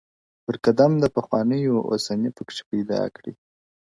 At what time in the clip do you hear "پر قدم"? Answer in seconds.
0.45-0.91